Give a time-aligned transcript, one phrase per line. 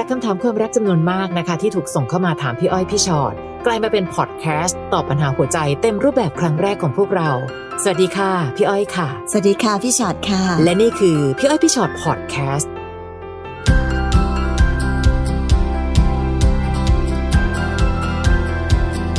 [0.00, 3.34] จากคำถามความรักจำนวนมากนะคะ ที่ถูกส่งเข้ามาถามพี่อ้อยพี่ชอ็อต
[3.66, 7.30] กลายมาเป็นพอดแคสต์ตอบปัญหาหัวใจเต็มรูปแบบครั้งแรกของพวกเรา
[7.82, 12.72] สวัสดีค่ะ พี่อ้อยค่ะ สวัสดีค่ะพี่ฉอดค่ะ และนี่คือพี่อ้อยพี่ชอ็อตพอดแคสต์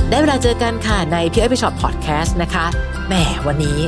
[0.09, 2.66] ได้เวลาเจอกันค่ะในพี่อ้อยพี่ชอ็อตพอดแคสต์นะคะ
[3.07, 3.14] แหม
[3.48, 3.80] วันนี้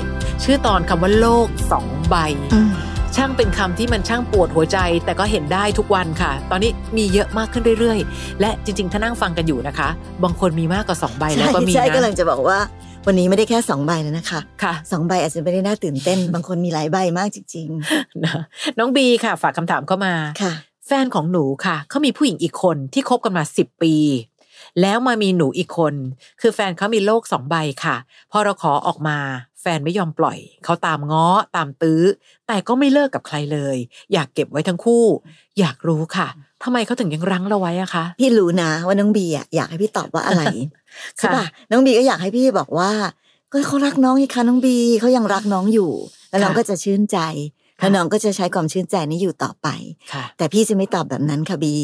[0.44, 2.16] ชื่อตอนคำว่าโลกสองใบ
[2.54, 9.90] อืม ช่างเป็นคำที่มันช่างปวดหัวใจ แต่ก็เห็นได้ทุกวันค่ะ ตอนนี้มีเยอะมากขึ้นเรื่อยๆ และจริงๆ ถ้านั่งฟังกันอยู่นะคะ
[10.24, 12.60] บางคนมีมากกว่า2ใบแล้วใช่ก็มีใช่นะกำลังจะบอกว่า
[13.08, 17.68] วันนี้ไม่ได้แค่สองใบแล้วนะคะค่ะสองใบอาจจะไม่ได้น่าตื่นเต้น บางคนมีหลายใบมากจริง
[18.24, 18.34] นะ
[18.78, 20.54] น้องบีค่ะ ฝากคำถามเข้ามาๆค่ะ
[20.88, 23.94] แฟนของหนูค่ะเขามีผู้หญิงอีกคนที่คบกันมา10ปี
[24.82, 25.94] แล้วมามีหนูอีกคน
[26.42, 27.98] คือแฟนเขามีโลกสองใบค่ะ
[28.32, 29.18] พอเราขอออกมา
[29.62, 32.04] แฟนไม่ยอมปล่อย เขาตามง้อตามตื้อ
[32.48, 33.78] แต่ก็ไม่เลิกกับใครเลย
[34.14, 35.06] อยากเก็บไว้ทั้งคู่
[35.60, 36.28] อยากรู้ค่ะ
[36.64, 40.44] ทำไมเขาถึงยังรั้งเราไว้อะคะ พี่รู้นะว่าน้องบีอะอยากให้พี่ตอบว่าอะไร
[41.18, 42.92] ใช่ค่ะป่ะน้องบีก็อยากให้พี่บอกว่า
[43.52, 45.92] ก็เขารักน้องนี่คะน้องบีเขายังรักน้องอยู่
[46.30, 47.18] แล้วน้องก็จะชื่นใจ
[47.82, 49.68] แล้วน้องก็จะใช้ความชื่นใจนี้อยู่ต่อไป
[50.14, 51.76] ค่ะแต่พี่จะไม่ตอบแบบนั้นค่ะบี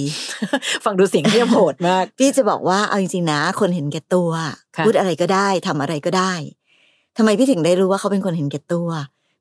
[0.85, 4.29] ฟังดูเสียงเรียบโหดมาก พี่จะบอกว่าเอาจริงๆนะ คนเห็นแก่ตัว
[4.75, 6.33] ค่ะพูดอะไรก็ได้ทำอะไรก็ได้
[7.17, 8.89] ทำไมพี่ถึงได้รู้ว่าเขาเป็นคนเห็นแก่ตัว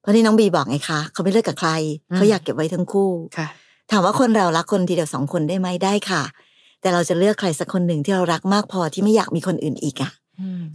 [0.01, 1.71] เพราะที่น้องบีบอกไงคะ เขาไม่เลิกกับใคร
[2.15, 3.49] เขาอยากเก็บไว้ทั้งคู่ค่ะ
[3.91, 6.23] ถามว่าคนเรารักคนทีเดียวสองคนได้ไหมได้ค่ะ
[6.81, 10.11] แต่เราจะเลือกใครสักคนหนึ่งที่เรารักมากพอที่ไม่อยากมีคนอื่นอีกอะ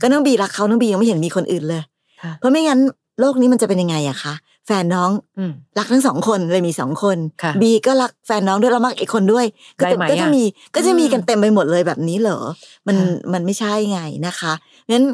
[0.01, 1.83] ก็น้องบีรักเขาน้องบียังไม่เห็นมีคนอื่นเลย
[2.23, 2.79] ค่ะเพราะไม่งั้น
[3.19, 4.33] โลกนี้มันจะเป็นยังไงอะคะ
[4.65, 9.45] แฟนน้องอืมรักทั้งสองคนเลยมีสองคนค่ะบีก็รักแฟนน้องด้วยแล้วมักอีกคนด้วย
[9.79, 10.43] ก็ได้จะไหมก็จะอะมี
[10.75, 12.39] ก็จะมีอืมกันเต็มไปหมดเลยแบบนี้เหรอ
[12.87, 14.53] มันค่ะมันไม่ใช่ไงนะคะ
[14.91, 15.05] งั้น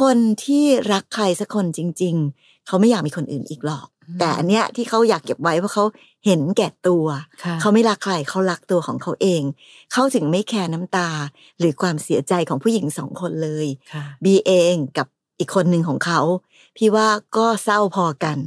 [0.00, 3.86] คนที่รักใครสักคนจริง ๆ เขาไม่อยากมีคนอื่นอีกหรอก
[4.20, 5.84] แต่อันเนี้ยที่เขาอยากเก็บไว้เพราะเขา
[6.26, 7.06] เห็นแก่ตัว
[7.44, 9.42] ค่ะเขาไม่รักใครเขารักตัวของเขาเอง
[9.92, 11.08] เขาถึงไม่แคร์น้ำตา
[11.58, 15.06] หรือความเสียใจของผู้หญิงสองคนเลยค่ะบีเองกับ
[15.38, 16.20] อีกคนหนึ่งของเขา
[16.76, 18.38] พี่ว่าก็เศร้าพอกัน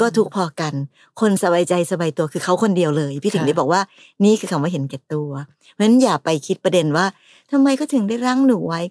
[0.00, 0.74] ก็ทุกข์พอกัน
[1.20, 3.80] คนสบายใจสบายตัวคือเขาคนเดียวเลย พี่ถึงค่ะได้บอกว่า
[4.24, 5.30] นี่คือคำว่าเห็นแก่ตัว
[5.74, 7.06] เพราะฉะนั้นอย่าไปคิดประเด็นว่า
[7.52, 8.82] ทำไมก็ถึงได้รั้งหนูไว้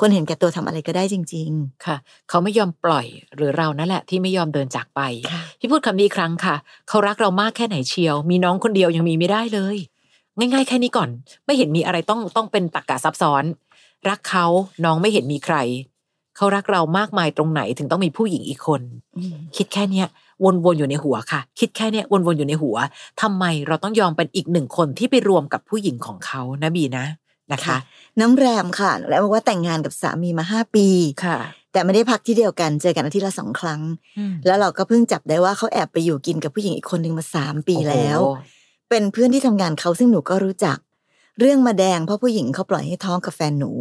[0.00, 1.50] คนเห็นแก่ตัวทำอะไรก็ได้จริง
[1.86, 1.96] ค่ะ
[2.28, 6.56] เขาไม่ยอมปล่อยหรือเรานั่นแหละ ที่ไม่ยอมเดินจากไปๆค่ะพี่พูดคำนี้อีกครั้งค่ะ
[6.88, 9.76] เขารักเรามากแค่ไหนเชียว มีน้องคนเดียวยังมีไม่ได้เลย
[10.38, 11.08] ง่าย ๆ แค่นี้ก่อน
[11.46, 13.44] ไม่เห็นมีอะไรต้องต้องเป็นตรกกะซับซ้อน
[14.08, 14.46] รักเขา
[14.84, 15.56] น้องไม่เห็นมีใคร
[16.36, 18.82] เขารักเรามากมายตรงไหนถึงต้องมีผู้หญิงอีกคน
[19.56, 20.06] คิดแค่เนี้ย
[20.64, 22.76] วนๆอยู่ในหัวค่ะ คิดแค่เนี้ยวนๆอยู่ในหัว
[23.22, 27.06] ทำไมเราต้องยอมเป็นอีกหนึ่งคนที่ไปรวมกับผู้หญิงของเขานะบีนะ
[27.52, 27.76] นะคะ
[28.20, 30.86] น้ำแรมค่ะแล้วบอกว่าแต่งงานกับสามีมาห้าปี
[31.24, 31.38] ค่ะ
[31.72, 33.80] แต่ไม่ได้พักที่เดียวกันเจอกันอาทิตย์ละสองครั้ง
[34.46, 38.40] แล้วเราก็เพิ่งจับได้ว่าเขาแอบไปอยู่กินกับผู้หญิงอีกคนหนึ่งมาสามปีแล้วโอ้โห
[38.90, 40.78] เป็นเพื่อนที่ทำงานเขาซึ่งหนูก็รู้จัก
[41.38, 43.72] เรื่องมาแดงเพราะผู้หญิงเขาปล่อยให้ท้องกับแฟนหนู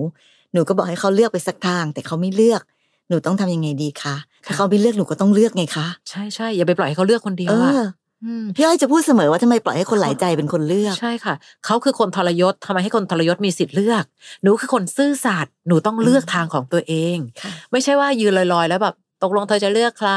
[0.54, 2.62] หนูก็บอกให้เขาเลือกไปสักทาง แต่เขาไม่เลือก
[3.10, 7.88] หนูต้องทำยังไงดีคะถ้าเขาไม่เลือกหนูก็ต้องเลือกไงคะ ใช่ใช่อย่าไปปล่อยให้เขาเลือกคนเดียวเออะ
[8.24, 11.36] อมพี่อ้อยจะพูดเสมอว่าทำไมปล่อยให้คนหลายใจเป็นคนเลือก ใช่ค่ะ
[11.66, 14.04] เขาคือคนทรยศทำไมให้คนทรยศมีสิทธิ์เลือก
[14.44, 20.12] หนูคือคนซื่อสัตย์หนูต้องเลือกทางของตัวเองค่ะไม่ใช่ว่ายืนลอยๆ แล้วแบบตกลงเธอจะเลือกใคร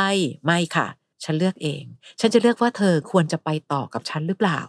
[0.45, 0.87] ไม่ค่ะ
[1.25, 1.83] ฉันเลือกเอง
[2.21, 4.61] ฉันจะเลือกว่าเธอควรจะไปต่อกับฉันหรือเปล่า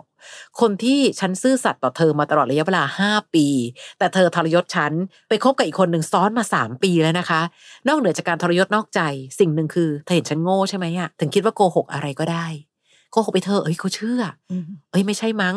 [0.61, 3.45] คนที่ฉันซื่อสัตย์ต่อเธอมาตลอดระยะเวลาห้าปี
[3.99, 4.93] แต่เธอทรยศฉัน
[5.29, 7.41] ไปคบกับอีกคนหนึ่งซ้อนมาสามปีแล้วนะคะ
[7.87, 9.01] นอกเหนือจากการทรยศนอกใจ
[9.39, 12.47] สิ่งหนึ่งคือเธอเห็นฉันโง่ใช่ไหมอะถึงคิดว่าโกหกอะไรก็ได้
[13.11, 14.21] โกหกไปเธอะเอ้ยเขาเชื่อ
[14.51, 15.55] อืมเอ้ยไม่ใช่มั้ง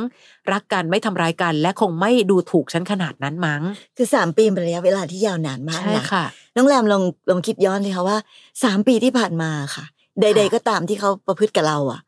[0.53, 3.63] รักกันไม่ทำร้ายกัน และคงไม่ดูถูกฉันขนาดนั้นมั้ง
[3.97, 6.25] คือสามปีเป็นระยะเวลาที่ยาวนานมากใช่นะค่ะ
[6.57, 8.19] น้องแรมลองลองคิดย้อนเลยค่ะว่า
[8.65, 9.85] สามปีที่ผ่านมาค่ะ
[10.21, 12.01] ใด ๆ ก็ตามที่เขาประพฤติกับเราอะ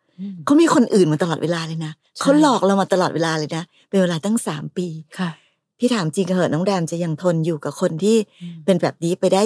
[0.45, 4.87] เขามีคนอื่นมาตลอดเวลาเลยนะใช่เขาหลอกเรามาตลอดเวลาเลยนะเป็นเวลาตั้งสามปี
[5.19, 5.31] ค่ะ
[5.79, 9.43] พี่ถามจริงเหอะน้องแดมจะยังทนอยู่กับคนที่อืมเป็นแบบนี้ไปได้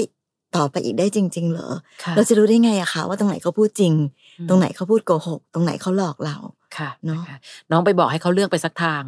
[0.56, 1.68] ต่อไปอีกได้จริง ๆ เหรอ
[2.04, 3.92] ค่ะเราจะรู้ได้ไงอะคะว่าตรงไหนเขาพูดจริง
[4.38, 6.36] อืมตรงไหนเขาพูดโกหก ตรงไหนเขาหลอกเรา
[6.76, 7.30] ค่ะเนอะค
[7.70, 9.02] น้องไปบอกให้เขาเลือกไปสักทาง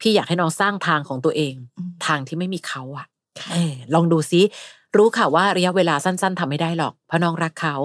[0.00, 3.06] พี่อยากให้น้องสร้างทางของตัวเองอืมทางที่ไม่มีเขาอะ
[3.52, 4.42] เออลองดูซิ
[4.96, 7.76] รู้ค่ะว่าระยะเวลาสั้น ๆทำไม่ได้หรอกเพราะน้องรักเขา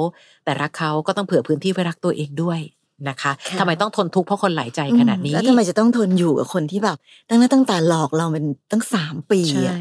[0.44, 2.60] แต่รักเขาก็ต้องเผื่อพื้นที่ไว้รักตัวเองด้วย
[3.10, 6.98] นะคะค่ะทำไมต้องทนทุกข์เพราะคนหลายใจขนาดนี้ แล้วทำไมจะต้องทนอยู่กับคนที่แบบ
[7.30, 9.78] ตั้งหน้าตั้งตาหลอกเราเป็นตั้งสามปีใช่อะ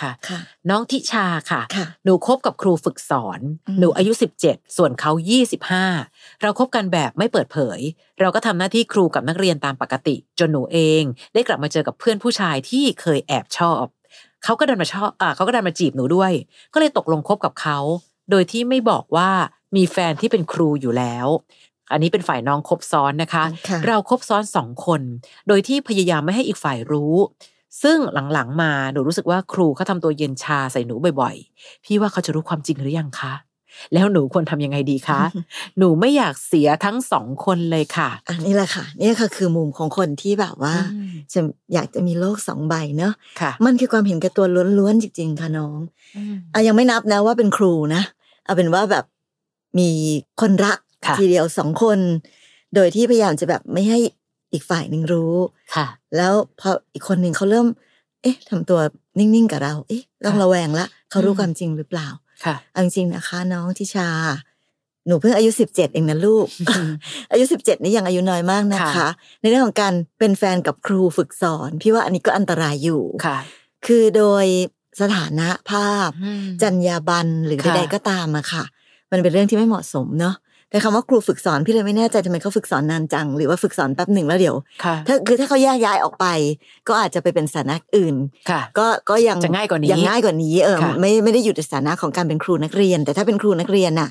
[0.00, 0.40] ค่ะค่ะ
[0.70, 4.12] น้องทิชาค่ะค่ะ หนูคบกับครูฝึกสอนอืมหนูอายุ
[4.44, 5.12] 17 ส่วนเขา
[5.76, 7.80] 25 เราคบกันแบบไม่เปิดเผย
[8.20, 11.02] เราก็ทำหน้าที่ครูกับนักเรียนตามปกติ จนหนูเอง
[11.34, 13.84] ได้กลับมาเจอกับเพื่อนผู้ชายที่เคยแอบชอบ
[14.44, 16.32] เขาก็ดันมาชอบอ่าเขาก็ดันมาจีบหนูด้วย
[16.72, 17.78] ก็เลยตกลงคบกับเขา
[18.30, 19.30] โดยที่ไม่บอกว่า
[19.76, 21.26] มีแฟนที่เป็นครูอยู่แล้ว
[21.92, 25.00] อันนี้เป็นฝ่ายน้องคบซ้อนนะคะค่ะเราคบซ้อนสองคน
[25.48, 27.14] โดยที่พยายามไม่ให้อีกฝ่ายรู้
[27.82, 27.98] ซึ่ง
[28.32, 33.34] หลังๆมาหนูรู้สึกว่าครูเขาทำตัวเย็นชาใส่หนูบ่อยๆ พี่ว่าเขาจะรู้ความจริงหรือยังคะ
[33.94, 35.20] แล้วหนูควรทำยังไงดีคะ
[35.78, 41.40] หนูไม่อยากเสียทั้งสองคนเลยค่ะ อันนี้แหละค่ะ นี่ค่ะคือมุมของคนที่แบบว่าอืมจะ
[41.74, 44.46] อยากจะมีโลกสองใบเนอะค่ะมันคือความเห็นแก่ตัว
[44.78, 45.78] ล้วนๆจริงๆค่ะน้อง
[46.16, 48.02] อืมอะยังไม่นับนะว่าเป็นครูนะ
[48.44, 49.04] เอาเป็นว่าแบบ
[49.78, 49.90] มี
[50.40, 50.85] คนรักค่ะ
[51.18, 51.98] ทีเดียวสองคน
[52.74, 53.98] โดยที่พยายามจะแบบไม่ให้
[54.52, 55.34] อีกฝ่ายหนึ่งรู้
[55.74, 57.66] ค่ะ แล้วพออีกคนหนึ่งเขาเริ่ม
[58.22, 58.80] เอ๊ะทำตัว
[59.18, 62.08] นิ่งๆกับเรา เอ๊ะต้องค่ะระแวงละเขารู้อืมความจริงหรือเปล่า
[62.44, 64.08] ค่ะเอาจริงๆนะคะ น้องทิชา
[65.06, 66.46] หนูเพิ่งอายุสิบเจ็ดเองนะลูก
[67.32, 69.08] อายุสิบเจ็ดนี่ยังอายุน้อยมากนะคะค่ะ
[69.40, 73.38] ในเรื่องของการเป็นแฟนกับครูฝึกสอน พี่ว่าอันนี้ก็อันตรายอยู่ค่ะ
[73.86, 74.44] คือโดย
[75.00, 78.64] สถานะภาพอืมจรรยาบรรณหรือค่ะใดๆก็ตามอะค่ะ
[79.12, 80.34] มันเป็นเรื่องที่ไม่เหมาะสมเนาะ
[80.70, 86.26] แต่คำว่าครูฝึกสอนพี่เลยไม่แน่ใจทำไมเขาฝึกสอนนานจัง หรือว่าฝึกสอนแป๊บหนึ่งแล้วเดี๋ยวค่ะถ้าคือถ้าเขาแยกย้ายออกไป
[86.88, 88.16] ก็อาจจะไปเป็นสถานะอื่น
[88.50, 94.10] ค่ะก็ก็ยังจะง่ายกว่านี้ยังง่ายกว่านี้เออค่ะไม่ไม่ได้อยู่ในสถานะของการเป็นครูนักเรียน แต่ถ้าเป็นครูนักเรียนน่ะ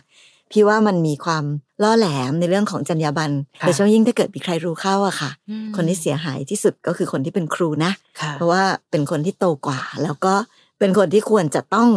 [0.51, 1.43] พี่ว่ามันมีความ
[1.83, 7.91] ล่อแหลมในเรื่องของจรรยาบรรณค่ะโดยเฉพาะยิ่งถ้าเกิดมีใครรู้เข้าอะค่ะอืมคนที่เสียหายที่สุดก็คือคนที่เป็นครูนะ
[8.21, 10.33] ค่ะเพราะว่าเป็นคนที่โตกว่า แล้วก็
[10.79, 11.89] เป็นคนที่ควรจะต้อง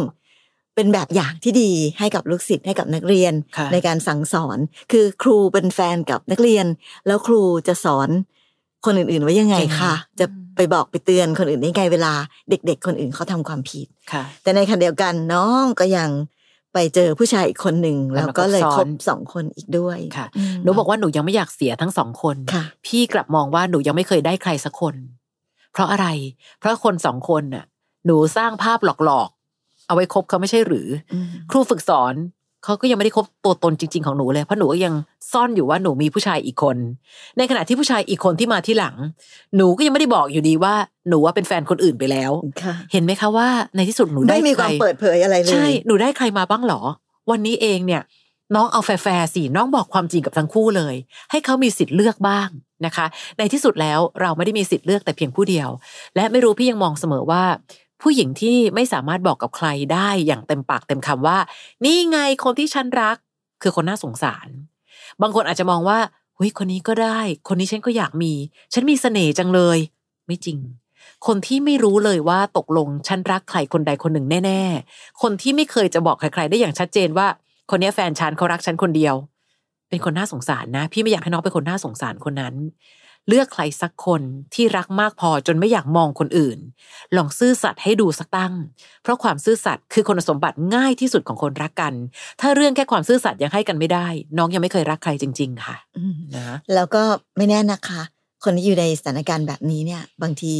[0.75, 4.57] เป็นแบบอย่างที่ดีให้กับลูกศิษย์ให้กับนักเรียนค่ะในการสั่งสอน
[4.91, 6.65] คือครูเป็นแฟนกับนักเรียน
[7.07, 8.09] แล้วครูจะสอน
[8.85, 10.25] คนอื่นๆไว้ยังไงเก่งคะจะ
[10.55, 12.13] ไปบอกไปเตือนคนอื่นได้ไงเวลา
[12.49, 16.09] เด็ก ๆ คนอื่นเขาทำความผิดค่ะ แต่ในขณะเดียวกันน้องก็ยัง
[16.73, 24.95] ไปเจอผู้ชายอีกคนหนึ่งแล้แล้ววมาก็เลยคบคซ้อนบสองคนอีกด้วยค่ะอืมหนูบอกว่าหนูยังไม่อยากเสียทั้งสองคนค่ะพี่กลับมองว่าหนูยังไม่เคยได้ใครสักคน
[25.73, 26.07] เพราะอะไร
[26.59, 27.65] เพราะคนสองคนน่ะ
[28.05, 29.38] หนูสร้างภาพหลอกๆ
[29.89, 32.15] เอาไว้คบเขาไม่ใช่หรืออืมครูฝึกสอน
[32.63, 34.93] เขาก็ยังไม่ได้คบตัวตนจริง ๆของหนูเลยเพราะหนูก็ยัง
[35.31, 36.77] ซ่อนอยู่ว่าหนูมีผู้ชายอีกคน
[37.37, 38.95] ในขณะที่ผู้ชายอีกคนที่มาที่หลัง
[39.55, 40.73] หนูก็ยังไม่ได้บอกอยู่ดีว่า
[41.09, 42.31] หนูว่าเป็นแฟนคนอื่นไปแล้ว
[42.63, 46.81] ค่ะเห็นไหมคะว่าในที่สุดหนูได้ไม่มีใคครวามเปิดเผยอะไรเลยใช่หนูได้ใครมาบ้างเหรอ
[47.31, 48.01] วันนี้เองเนี่ย
[48.55, 50.95] น้องเอาแฟร์ๆสิน้องบอกความจริงกับทั้งคู่เลย
[51.31, 52.49] ให้เขามีสิทธิ์เลือกบ้าง
[52.85, 53.05] นะคะ
[53.37, 55.69] ในที่สุดแล้วเราไม่ได้มีสิทธิ์เลือกแต่เพียงผู้เดียว
[56.15, 57.43] และไม่รู้พี่ยังมองเสมอว่า
[58.01, 61.37] ผู้หญิงที่ไม่สามารถบอกกับใครได้อย่างเต็มปากเต็มคำว่า
[61.85, 63.17] นี่ไงคนที่ฉันรัก
[63.61, 64.47] คือคนน่าสงสาร
[65.21, 65.99] บางคนอาจจะมองว่า
[66.35, 68.33] เฮ้ยคนนี้ก็ได้ คนนี้ฉันก็อยากมี
[68.73, 69.77] ฉันมีเสน่ห์จังเลย
[70.27, 70.57] ไม่จริง
[71.27, 74.61] คนที่ไม่รู้เลยว่าตกลงฉันรักใครคนใดคนหนึ่งแน่
[74.91, 77.27] ๆ คนที่ไม่เคยจะบอกใคร ๆ ได้อย่างชัดเจนว่า
[77.69, 79.15] คนนี้แฟนฉันเขารักฉันคนเดียว
[79.89, 82.55] เป็นคนน่าสงสารนะ พี่ไม่อยากให้น้องเป็นคนน่าสงสารคนนั้น
[83.27, 84.21] เลือกใครสักคน
[84.53, 86.57] ที่รักมากพอจนไม่อยากมองคนอื่น
[87.15, 88.53] ลองซื่อสัตย์ให้ดูสักตั้ง
[89.03, 91.93] เพราะความซื่อสัตย์คือคุณสมบัติง่ายที่สุดของคนรักกัน
[92.41, 94.07] ถ้าเรื่องแค่ความซื่อสัตย์ยังให้กันไม่ได้
[94.37, 97.03] น้องยังไม่เคยรักใครจริง ๆ ค่ะอืมนะแล้วก็
[97.37, 98.01] ไม่แน่นะคะ
[98.43, 100.53] คนที่อยู่ในสถานการณ์แบบนี้เนี่ย บางที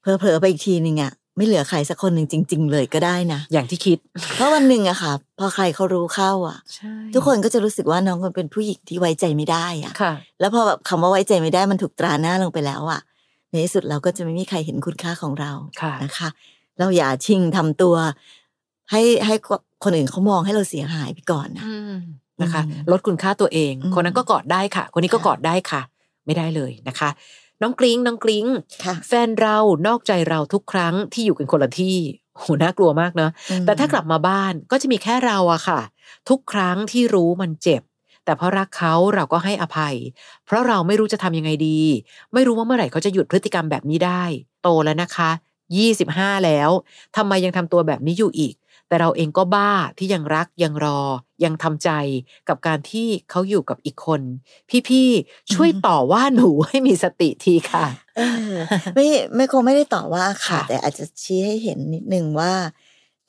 [0.00, 3.98] เพลอๆไปอีกทีหนึ่งอะ ไม่เหลือใครสักคนหนึ่งจริง ๆ เลยก็ได้นะอย่างที่คิด
[4.36, 13.00] เพราะวันหนึ่งอะค่ะ พอใครเขารู้เข้าอะใช่ทุกคนก็จะรู้สึกว่าน้องคนเป็นผู้หญิงที่ไว้ใจไม่ได้อะค่ะแล้วพอแบบคำว่าไว้ใจไม่ได้มันถูกตราหน้าลงไปแล้วอะ
[13.50, 15.52] ในที่สุดเราก็จะไม่มีใครเห็นคุณค่าของเรา
[15.82, 16.28] ค่ะนะคะ
[16.78, 17.94] เราอย่าชิงทำตัว
[18.90, 19.34] ให้ให้
[19.84, 21.94] คนอื่นเขามองให้เราเสียหายไปก่อนนะอืม
[22.42, 25.80] นะคะอืมลดคุณค่าตัวเองอืมคนนั้นก็กอดได้ค่ะ คนนี้ก็ค่ะกอดได้ค่ะ
[26.26, 27.10] ไม่ได้เลยนะคะ
[27.62, 28.46] น้องกลิ้งน้องกลิ้ง
[28.84, 29.56] ค่ะแฟนเรา
[29.86, 31.98] นอกใจเราทุกครั้งที่อยู่กันคนละที่
[32.38, 35.80] โหน่ากลัวมากเนอะอืมแต่ถ้ากลับมาบ้านก็จะมีแค่เราอะค่ะ
[36.28, 37.82] ทุกครั้งที่รู้มันเจ็บ
[38.24, 39.94] แต่เพราะรักเขาเราก็ให้อภัย
[40.46, 41.80] เพราะเราไม่รู้จะทำยังไงดี
[42.34, 44.22] ไม่รู้ว่าเมื่อไหร่เขาจะหยุดพฤติกรรมแบบนี้ได้
[44.62, 45.30] โตแล้วนะคะ
[45.76, 46.70] ยี่สิบห้าแล้ว
[47.16, 48.54] ทำไมยังทำตัวแบบนี้อยู่อีก
[48.88, 51.00] แต่เราเองก็บ้าที่ยังรักยังรอ
[51.44, 51.90] ยังทำใจ
[52.48, 54.20] กับการที่เขาอยู่กับอีกคน
[54.88, 57.86] พี่ๆช่วยต่อว่าหนูให้มีสติทีค่ะ
[58.16, 58.54] เออ
[58.94, 62.52] ไม่ไม่คงไม่ได้ต่อว่าค่ะค่ะ แต่อาจจะชี้ให้เห็นนิดนึงว่า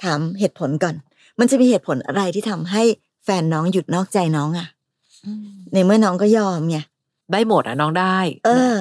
[0.03, 0.95] ถามเหตุผลก่อน
[1.39, 2.83] มันจะมีเหตุผลอะไรที่ทำให้
[3.23, 4.67] แฟนน้องหยุดนอกใจน้องอะ
[5.73, 6.77] ในเมื่อน้องก็ยอมไง
[7.31, 8.73] ได้หมดอะน้องได้ เออ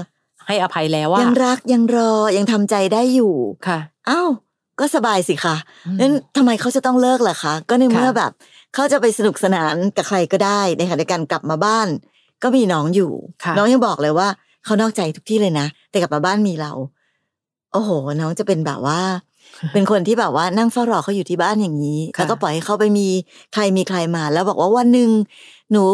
[0.46, 3.34] ให้อภัยแล้วว่ายังรักยังรอยังทำใจได้อยู่
[3.66, 3.78] ค่ะ
[4.08, 4.28] อ้าว
[4.80, 8.32] ก็สบายสิคะอืมนั้นทำไมเขาจะต้องเลิกล่ะคะ ก็ในเมื่อค่ะแบบ
[8.74, 11.88] เขาจะไปสนุกสนานกับใครก็ได้ในขณะเดียวกันกลับมาบ้าน
[12.42, 13.12] ก็มีน้องอยู่
[13.44, 14.28] ค่ะน้องยังบอกเลยว่า
[14.64, 16.72] เขานอกใจทุกที่เลยนะ แต่กลับมาบ้านมีเรา
[17.72, 17.90] โอ้โห
[18.20, 19.00] น้องจะเป็นแบบว่า
[19.72, 23.08] เป็นคนที่แบบว่านั่งเฝ้ารอเขาอยู่ที่บ้านอย่างนี้ค่ะแล้วก็ปล่อยให้เขาไปมี
[23.54, 25.10] ใครมีใครมา แล้วบอกว่าวันหนึ่ง
[25.72, 25.84] หนู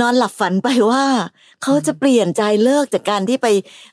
[0.00, 1.04] นอนหลับฝันไปว่า
[1.62, 3.46] เขาจะเปลี่ยนใจเลิกจากการที่ไป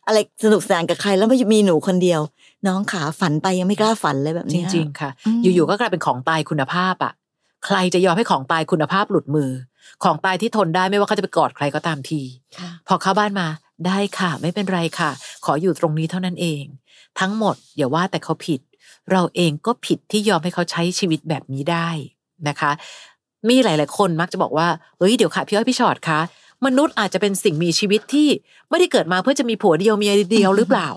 [0.05, 2.21] อะไรสนุกสนานกับใครแล้วมามีหนูคนเดียว
[2.67, 7.13] น้องขาฝันไปยังไม่กล้าฝันเลยแบบจเนี้ยริง ๆ ค่ะอืมอยู่ๆก็กลายเป็นของตายคุณภาพอะ
[7.65, 9.51] ใครจะยอมให้ของตายคุณภาพหลุดมือ
[10.03, 12.21] ของตายที่ทนได้ไม่ว่าเขาจะไปกอดใครก็ตามที
[12.57, 13.47] ค่ะพอเข้าบ้านมา
[13.87, 15.11] ได้ค่ะ ไม่เป็นไรค่ะ
[15.45, 16.63] ขออยู่ตรงนี้เท่านั้นเอง
[17.19, 18.59] ทั้งหมดอย่าว่าแต่เขาผิด
[19.11, 21.89] เราเองก็ผิดที่ยอมให้เขาใช้ชีวิตแบบนี้ได้
[22.47, 22.71] นะคะ
[23.49, 24.67] มีหลาย ๆ คนมักจะบอกว่า
[24.97, 26.19] เฮ้ยเดี๋ยวค่ะพี่อ้อยพี่ชอดคะ
[26.65, 28.29] มนุษย์อาจจะเป็นสิ่งมีชีวิตที่
[28.69, 30.89] ไม่ได้เกิดมาเพื่อจะมีผัวเดียวเมียเดียวหรือเปล่า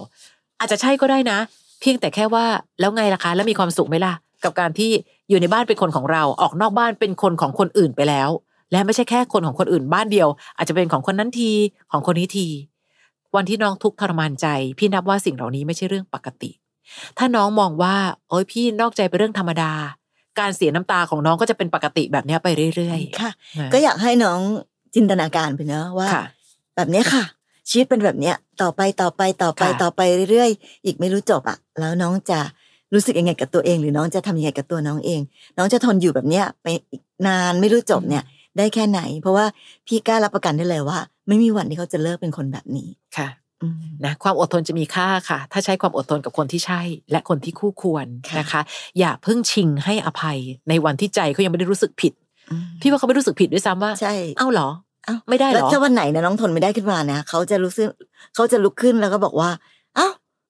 [0.58, 1.38] อาจจะใช่ก็ได้นะ
[1.80, 2.44] เพียงแต่แค่ว่า
[2.80, 4.90] แล้วไงล่ะคะ แล้วมีความสุขไหมล่ะ กับการที่
[5.28, 8.30] อยู่ในบ้านเป็นคนของเราออกนอกบ้านเป็นคนของคนอื่นไปแล้ว
[8.72, 11.50] และไม่ใช่แค่คนของคนอื่นบ้านเดียว อาจจะเป็นของคนนั้นที
[11.92, 12.48] ของคนนี้ที
[13.36, 14.46] วันที่น้องทุกข์ทรมานใจ
[14.78, 16.50] พี่นับว่าสิ่งเหล่านี้ไม่ใช่เรื่องปกติ
[17.18, 17.94] ถ้าน้องมองว่า
[18.28, 19.72] โอ้ยพี่นอกใจเป็นเรื่องธรรมดา
[20.38, 24.40] การเสียน้ำตาของน้องก็จะเป็นปกติแบบเนี้ยไปเรื่อยค่ะๆนะก็อยากให้น้อง
[24.94, 26.24] จินตนาการไปเนอะว่าค่ะ
[26.76, 27.24] แบบเนี้ยค่ะ
[27.68, 32.38] ชีวิตเป็นแบบเนี้ยต่อไปต่อไปต่อไปค่ะต่อไปเรื่อยๆ อีกไม่รู้จบอะ แล้วน้องจะ
[32.94, 35.20] รู้สึกยังไงกับตัวเอง หรือน้องจะทำยังไงกับตัวน้องเอง
[35.58, 38.24] น้องจะทนอยู่แบบเนี้ยไปอีกนานไม่รู้จบเนี่ย
[38.58, 39.46] ได้แค่ไหน เพราะว่า
[39.86, 43.28] พี่กล้ารับประกันได้เลยว่า ไม่มีวันที่เขาจะเลิกเป็นคนแบบนี้ค่ะ
[43.62, 46.80] อืมนะความอดทนจะมีค่าค่ะ ถ้าใช้ความอดทนกับคนที่ใช่
[47.10, 48.60] และคนที่คู่ควรค่ะนะคะ
[48.98, 52.12] อย่าเพิ่งชิงให้อภัยในวันที่ใจเขายังไม่ได้รู้สึกผิด
[52.50, 57.86] อืมพี่ว่าเขาไม่รู้สึกผิดด้วยซ้ำว่าใช่เอ้าเหรอเอ้าไม่ได้เหรแล้วอถ้าวันไหนนะน้องทนไม่ได้ขึ้นมานะเขาจะรู้สึก
[58.34, 59.50] เขาจะลุกขึ้นแล้วก็บอกว่า
[59.96, 60.08] เอ้า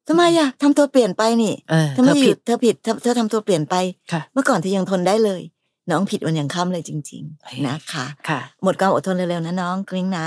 [0.08, 3.74] ทำไมอะทำตัวเปลี่ยนไปนี่เออทำไมเธออผิยู่ดเธอผิดเธอเธอทำตัวเปลี่ยนไป
[4.12, 5.42] ค่ะเมื่อก่อนเธอยังทนได้เลย
[5.90, 10.26] น้องผิดวันยังค่ำเลยจริงเฮ้ยๆนะคะค่ะ หมดความอดทนเร็วๆนะน้องกริ้งนะ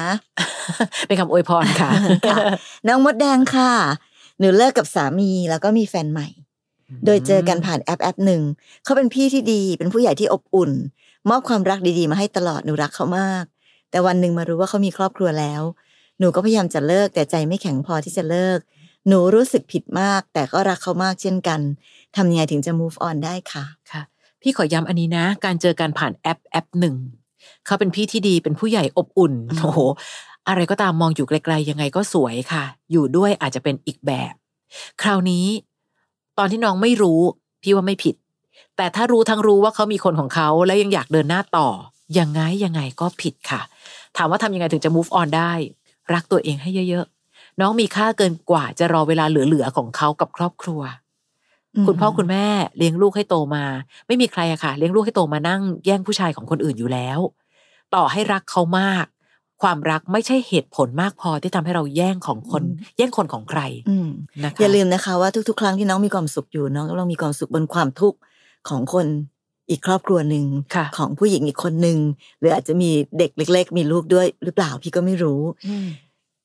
[1.07, 1.91] เป็นคำอวยพรค่ะ
[2.29, 2.37] ค่ะ
[2.87, 3.71] น้องมดแดงค่ะ
[4.39, 6.27] หนูเลิกกับสามีแล้วก็มีแฟนใหม่
[7.05, 8.41] โดยเจอกันผ่านแอปแอปหนึ่ง
[8.83, 10.71] เขาเป็นพี่ที่ดี เป็นผู้ใหญ่ที่อบอุ่น
[11.29, 13.45] มอบความรักดีๆ มาให้ตลอด หนูรักเขามาก
[13.91, 15.61] แต่วันหนึ่งมารู้ว่าเขามีครอบครัวแล้ว
[16.19, 18.59] หนูก็พยายามจะเลิกแต่ใจไม่แข็งพอที่จะเลิก
[19.07, 21.59] หนูรู้สึกผิดมาก แต่ก็รักเขามากเช่นกัน
[22.15, 24.01] ทำยังไงถึงจะ move on ได้ค่ะค่ะ
[24.41, 26.95] พี่ขอย้ำอันนี้นะ การเจอกันผ่านแอปแอปหนึ่ง
[27.65, 29.79] เขาเป็นพี่ที่ดีเป็นผู้ใหญ่อบอุ่นอืมโอ้โห
[30.47, 34.33] อะไรก็ตามมองอยู่ไกลๆยังไงก็สวยค่ะ อยู่ด้วยอาจจะเป็นอีกแบบ
[35.01, 35.45] คราวนี้
[36.37, 37.19] ตอนที่น้องไม่รู้
[37.63, 38.15] พี่ว่าไม่ผิด
[38.77, 41.69] แต่ถ้ารู้ทั้งรู้ว่าเขามีคนของเขาแล้วยังอยากเดินหน้าต่อ
[42.19, 43.61] ยังไงยังไงก็ผิดค่ะ
[44.17, 45.51] ถามว่าทำยังไงถึงจะ move on ได้
[46.13, 50.81] รักตัวเองให้เยอะๆ น้องมีค่าเกินกว่าจะรอเวลาเหลือๆของเขากับครอบครัว
[51.87, 52.45] คุณพ่อคุณแม่
[52.77, 53.63] เลี้ยงลูกให้โตมา
[54.07, 57.19] ไม่มีใครอะค่ะ เลี้ยงลูกให้โตมานั่งแย่งผู้ชายของคนอื่นอยู่แล้ว
[57.95, 59.05] ต่อให้รักเขามาก
[59.61, 64.09] ความรักไม่ใช่เหตุผลมากพอที่ทำให้เราแย่งของคนอืมแย่งคนของใครอืม
[64.43, 68.17] นะคะอย่าลืมนะคะว่าทุกๆ ครั้งที่น้องมีความสุขอยู่น้องกำลังมีความสุขบนความทุกข์
[68.69, 69.07] ของคน
[69.69, 70.45] อีกครอบครัวหนึ่ง
[70.75, 71.97] ค่ะของผู้หญิงอีกคนหนึ่ง
[72.39, 75.87] หรืออาจจะมีเด็กเล็ก ๆ มีลูกด้วยหรือเปล่าพี่ก็ไม่รู้อืม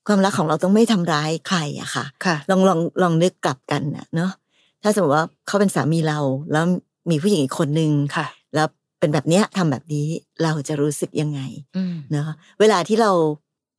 [0.09, 4.33] ความรักของเราต้องไม่ทำร้ายใครอะค่ะค่ะ ลองลองลองนึกกลับกันนะเนาะ
[4.83, 6.19] ถ้าสมมติว่าเขาเป็นสามีเรา
[6.53, 6.65] แล้ว
[7.11, 8.67] มีผู้หญิงอีกคนหนึ่งค่ะ แล้ว
[9.01, 10.07] เป็นแบบเนี้ยทำแบบนี้
[10.43, 11.41] เราจะรู้สึกยังไง
[11.77, 12.29] อืมเนาะ
[12.61, 13.11] เวลาที่เรา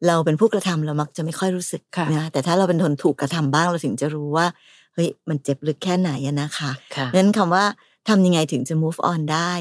[0.08, 4.46] เราเป็นผู้กระทำเรามักจะไม่ค่อยรู้สึกค่ะนะแต่ถ้าเราเป็นคนถูกกระทำบ้างเราถึงจะรู้ว่า
[4.94, 7.66] เฮ้ยมันเจ็บลึกแค่ไหนอะนะคะค่ะนั้นคำว่า
[8.08, 9.54] ทำยังไงถึงจะ move on ได้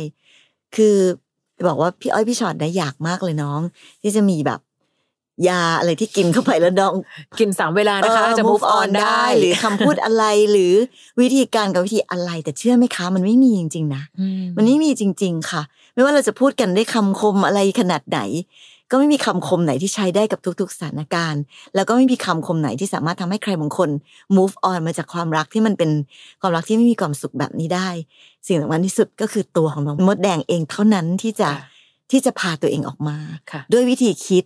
[0.76, 0.96] คือ
[1.68, 3.60] บอกว่าพี่อ้อยพี่ชอตนะอยากมากเลยน้อง
[4.02, 4.60] ที่จะมีแบบ
[5.48, 6.94] ยาอะไรที่กินเข้าไปแล้วน้อง
[7.38, 10.72] กินสามเวลานะคะเออจะ move on ได้ หรือคำพูดอะไรหรือ
[11.20, 15.62] วิธีการกับวิธีอะไร แต่เชื่อไหมคะ มันไม่มีจริง ๆ นะอืมันไม่มีจริง ๆ ค่ะ
[15.94, 18.20] ไม่ว่าเราจะพูดกันด้วยคำคมอะไรขนาดไหน
[18.94, 21.42] ก็ไม่มีคำคมไหนที่ใช้ได้กับทุกๆสถานการณ์
[21.74, 23.90] แล้วก็ไม่มีคำคมไหนที่สามารถทำให้ใครบางคน
[24.36, 25.90] move on มาจากความรักที่มันเป็น
[26.40, 27.88] ความรักที่ไม่มีความสุขแบบนี้ได้
[28.46, 31.68] สิ่งสำคัญที่สุดก็คือตัวของน้องมดแดงเองเท่านั้นที่จะค่ะ
[32.10, 33.16] ที่จะพาตัวเองออกมา
[33.52, 34.44] ค่ะด้วยวิธีคิด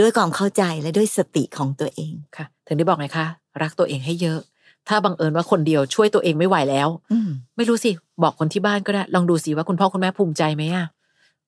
[0.00, 3.26] ด้วยความเข้าใจและด้วยสติของตัวเองค่ะ ถึงได้บอกไงคะ
[3.62, 4.40] รักตัวเองให้เยอะ
[4.88, 7.90] ถ้าบังเอิญว่าคนเดียวช่วยตัวเองไม่ไหวแล้วอืมไม่รู้สิ
[8.22, 10.86] บอกคนที่บ้านก็ได้ ลองดูสิว่าคุณพ่อคุณแม่ภูมิใจไหมอะ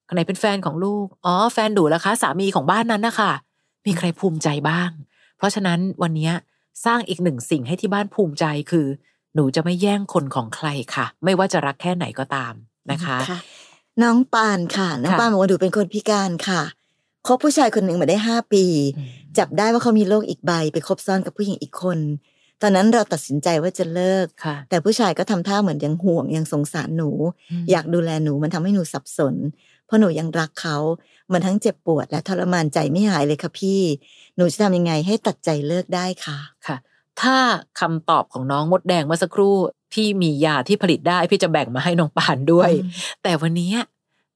[0.09, 3.33] คนไหนเป็นแฟนของลูก อ๋อ แฟนดูแล้วคะ สามีของบ้านนั้นนะคะ
[3.87, 4.91] มีใครภูมิใจบ้าง
[5.37, 6.33] เพราะฉะนั้นวันเนี้ย
[6.85, 8.87] สร้างอีกหนึ่งสิ่งให้ที่บ้านภูมิใจคือ
[9.35, 12.55] หนูจะไม่แย่งคนของใครค่ะ ไม่ว่าจะรักแค่ไหนก็ตาม
[12.91, 13.19] นะคะ
[14.03, 16.63] น้องปานค่ะ น้องค่ะปานบอกว่าดูเป็นคนพิการค่ะ
[17.27, 18.65] คบผู้ชายคนหนึ่งมาได้ห้าปี
[18.99, 21.99] อืมจับได้ว่าเขามีโรคอีกใบ ไปคบซ้อนกับผู้หญิงอีกคน
[22.63, 27.11] ตอนนั้นเราตัดสินใจว่าจะเลิกค่ะแต่ผู้ชายก็ทำท่าเหมือนยังห่วงยังสงสารหนู
[27.63, 29.35] มอยากดูแลหนูมันทำให้หนูสับสน
[29.74, 30.77] เพ ราะหนูยังรักเขา
[31.33, 33.81] มันทั้งเจ็บปวดและทรมานใจไม่หายเลยค่ะพี่
[34.37, 36.77] หนูจะทำยังไงให้ตัดใจเลิกได้ค่ะค่ะ
[37.21, 37.37] ถ้า
[37.81, 39.55] คำตอบของน้องมดแดงเมื่อสักครู่
[39.93, 42.91] พี่มียาที่ผลิตได้พี่จะแบ่งมาให้น้องปานด้วยอืม
[43.23, 43.73] แต่วันนี้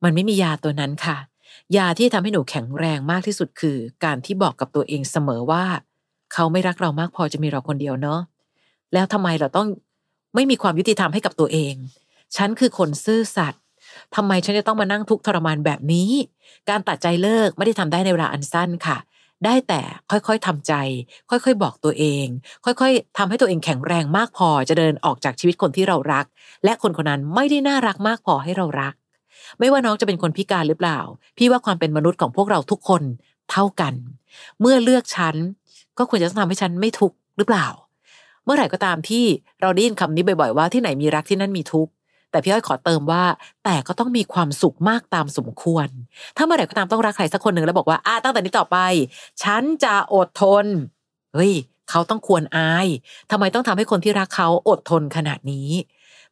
[0.04, 1.16] มันไม่มียาตัวนั้นค่ะ
[1.76, 5.64] ยาที่ทำให้หนูแข็งแรงมากที่สุดคือ การที่บอกกับตัวเองเสมอว่า
[6.32, 8.20] เขาไม่รักเรามากพอจะมีเราคนเดียวเนาะ
[8.92, 9.68] แล้วทำไมเราต้อง
[10.34, 11.74] ไม่มีความยุติธรรมให้กับตัวเอง
[12.36, 13.62] ฉันคือคนซื่อสัตย์
[14.16, 16.10] ทำไมฉันจะต้องมานั่งทุกข์ทรมานแบบนี้
[16.68, 18.98] การตัดใจเลิกไม่ได้ทำได้ในเวลาอันสั้นค่ะ
[19.44, 20.72] ได้แต่ค่อยๆทำใจ
[21.30, 22.26] ค่อยๆบอกตัวเอง
[22.64, 26.26] ค่อยๆทำให้ตัวเองแข็งแรงมากพอจะเดินออกจากชีวิตคนที่เรารัก
[26.64, 28.94] และคนคนนั้นไม่ได้น่ารักมากพอให้เรารัก
[29.58, 30.98] ไม่ว่าน้องจะเป็นคนพิการหรือเปล่า
[31.38, 33.02] พี่ว่าความเป็นมนุษย์ของพวกเราทุกคน
[33.50, 33.94] เท่ากัน
[34.60, 35.36] เมื่อเลือกฉัน
[35.98, 37.66] ก็ควรจะทำให้ฉันไม่ทุกข์หรือเปล่า
[38.44, 39.24] เมื่อไหร่ก็ตามที่
[39.60, 41.92] เราได้ยินคำนี้บ่อยๆว่าที่ไหนมีรักที่นั่นมีทุกข์
[42.30, 43.24] แต่พี่อ้อยขอเติมว่า
[43.64, 45.88] แต่ก็ต้องมีความสุขมากตามสมควร
[46.36, 48.78] ถ้าเมื่อไหร่ก็ตามต้องรักใครสักคนหนึ่งแล้วบอกว่าอ่าตั้งแต่นี้ต่อไป
[49.42, 50.66] ฉันจะอดทน
[51.34, 51.52] เฮ้ย
[51.90, 52.88] เขาต้องควรอาย
[53.30, 55.68] ทำไมต้องทำให้คนที่รักเขาอดทนขนาดนี้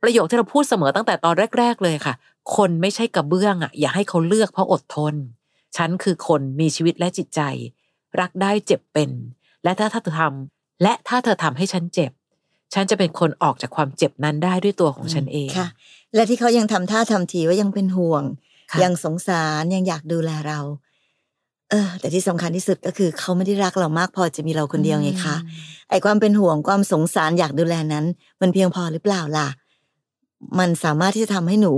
[0.02, 2.14] ประโยคที่เราพูดเสมอตั้งแต่ตอนแรก ๆ เลยค่ะ
[2.56, 5.14] คนไม่ใช่กระเบื้องอะ อย่าให้เขาเลือกเพราะอดทน
[5.76, 7.40] ฉันคือคนมีชีวิตและจิตใจ
[8.20, 9.10] รักได้เจ็บเป็น
[9.64, 12.12] และถ้าถ้าเธอทำและถ้าเธอทำให้ฉันเจ็บ
[12.74, 15.68] ฉันจะเป็นคนออกจากความเจ็บนั้นได้ด้วยตัวของฉันเองค่ะ
[16.14, 18.22] และที่เขายังทำท่าทำทีว่ายังเป็นห่วง
[18.72, 20.60] ค่ะยังสงสารยังอยากดูแลเรา
[21.70, 25.36] เออ แต่ที่สำคัญที่สุดก็คือ เขาไม่ได้รักเรามากพอจะมีเราคนเดียวไงคะ
[25.90, 28.04] ไอ้ความเป็นห่วงความสงสารอยากดูแลนั้น
[28.40, 29.48] มันเพียงพอหรือเปล่าล่ะ
[30.58, 31.72] มันสามารถที่จะทำให้หนู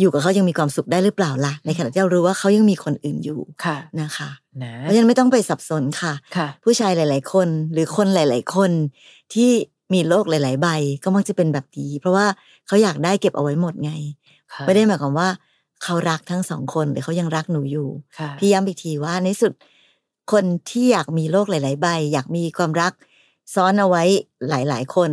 [0.00, 4.30] อยู่กับเขายังมีความสุขได้หรือเปล่าล่ะ ในขณะที่เรารู้ว่าเขายังมีคนอื่นอยู่ค่ะนะคะ
[4.62, 8.70] นะเพราะฉะนั้นไม่ต้องไปสับสนค่ะค่ะผู้ชายหลาย ๆ คน หรือคนหลาย ๆ คน
[9.34, 9.50] ที่
[9.92, 10.68] มีโรคหลาย ๆ ใบ
[11.04, 12.26] ก็มักจะเป็นแบบนี้เพราะว่า
[12.66, 13.92] เขาอยากได้เก็บเอาไว้หมดไง
[14.52, 15.28] ค่ะไม่ได้หมายความว่า
[15.82, 17.88] เขารักทั้งสองคนหรือเขายังรักหนูอยู่
[18.18, 19.52] ค่ะพี่ย้ำอีกทีว่าในสุด
[20.32, 22.92] คนที่อยากมีโลกหลาย ๆ ใบ อยากมีความรัก
[23.54, 24.02] ซ้อนเอาไว้
[24.48, 25.10] หลาย ๆ คน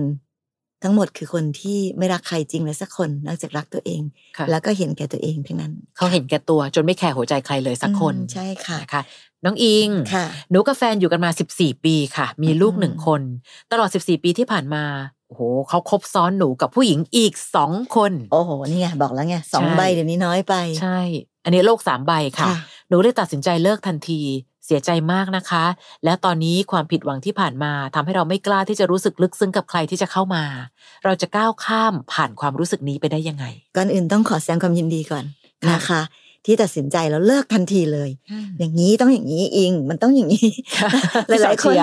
[0.83, 4.01] ทั้งหมดคือคนที่ไม่รักใครจริงเลยสักคนนอกจากรักตัวเอง
[4.38, 9.03] ค่ะแล้วก็เห็นแก่ตัวเองทั้งนั้น เขาเห็นแก่ตัวจนไม่แคร์หัวใจใครเลยสักคนอืมใช่ค่ะนะคะ
[9.45, 13.21] น้องอิงค่ะหนูกับแฟนอยู่กันมา 14 ปีค่ะ มีลูกอืมหนึ่งคน
[13.71, 14.83] ตลอด 14 ปีที่ผ่านมา
[15.27, 21.00] โอ้โหเขาคบซ้อนหนูกับผู้หญิงอีกสองคน โอ้โหนี่ไงบอกแล้วไงสองใช่ใบเดี๋ยวนี้น้อยไป ใช่
[21.43, 22.57] อันนี้โลกสามใบค่ะค่ะ
[22.89, 25.65] หนูเลยตัดสินใจเลิกทันทีเสียใจมากนะคะ
[26.05, 30.43] และตอนนี้ความผิดหวังที่ผ่านมาทำให้เราไม่กล้าที่จะรู้สึกลึกซึ้งกับใครที่จะเข้ามา
[31.05, 35.25] เราจะก้าวข้ามผ่านความรู้สึกนี้ไปได้ยังไง ก่อนอื่นต้องขอแสดงความยินดีก่อน
[35.65, 36.01] ค่ะนะคะ
[36.46, 38.09] ที่ตัดสินใจแล้วเลิกทันทีเลย
[38.59, 40.48] อย่างนี้ต้องอย่างนี้อิงมันต้องอย่างนี้
[41.29, 41.74] หลายๆคน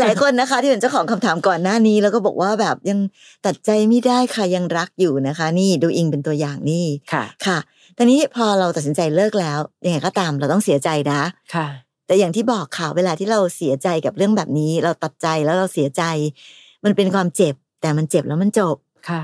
[0.00, 2.98] หลายๆคนนะคะ ที่เป็นเจ้าของคำถามก่อนหน้านี้ แล้วก็บอกว่าแบบยัง
[3.46, 7.58] ตัดใจไม่ได้ค่ะยังรักอยู่นะคะ นี่ดูอิงเป็นตัวอย่างนี่ค่ะค่ะ
[7.96, 11.20] ตอนนี้พอเราตัดสินใจเลิกแล้วยังไงก็ตามเราต้องเสียใจนะ
[11.54, 11.68] ค่ะ
[12.08, 16.02] แต่อย่างที่บอกค่ะเวลาที่เราเสียใจกับเรื่องแบบนี้ เราตัดใจแล้วเราเสียใจ
[16.84, 18.76] มันเป็นความเจ็บ แต่มันเจ็บแล้วมันจบ
[19.08, 19.22] ค่ะ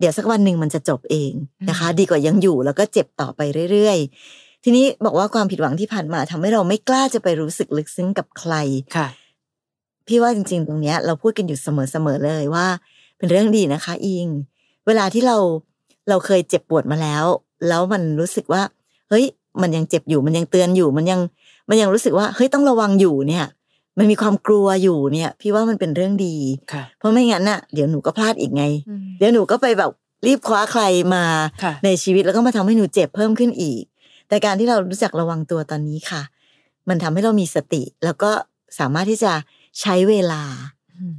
[0.00, 1.32] เดี๋ยวสักวันหนึ่งมันจะจบเอง
[1.68, 3.40] นะคะอืมดีกว่ายังอยู่แล้วก็เจ็บต่อไป
[3.72, 8.54] เรื่อยๆ ทีนี้บอกว่าความผิดหวังที่ผ่านมาทำให้เราไม่กล้าจะไปรู้สึกลึกซึ้งกับใคร
[8.96, 9.08] ค่ะ
[10.06, 12.66] พี่ว่าจริง ๆ ตรงเนี้ย เราพูดกันอยู่เสมอๆเลยว่า
[13.18, 14.26] เป็นเรื่องดีนะคะ อิง
[14.86, 15.36] เวลาที่เรา
[16.08, 17.24] เราเคยเจ็บปวดมาแล้ว
[17.68, 18.62] แล้วมันรู้สึกว่า
[19.08, 19.24] เฮ้ย
[19.62, 21.20] มันยังเจ็บอยู่มันยังเตือนอยู่มันยัง
[21.68, 23.46] มันยังรู้สึกว่าเฮ้ยต้องระวังอยู่เนี่ย
[23.98, 26.36] มันมีความกลัวอยู่เนี่ย พี่ว่ามันเป็นเรื่องดี
[26.72, 29.90] ค่ะเพราะไม่งั้นน่ะเดี๋ยวหนูก็พลาดอีกไงอืมเดี๋ยวหนูก็ไปแบบ
[30.26, 30.82] รีบคว้าใคร
[31.14, 31.24] มา
[31.62, 33.82] ค่ะในชีวิตแล้วก็มาทำให้หนูเจ็บเพิ่มขึ้นอีก
[34.28, 36.22] แต่การที่เรารู้จักระวังตัวตอนนี้ค่ะ
[36.88, 38.30] มันทำให้เรามีสติ แล้วก็
[38.78, 39.32] สามารถที่จะ
[39.80, 40.42] ใช้เวลา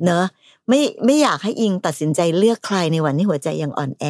[0.06, 0.26] เนอะ
[0.70, 4.06] ไม่ไม่อยากให้อิงตัดสินใจเลือกใครในวันที่หัวใจยังอ่อนแอ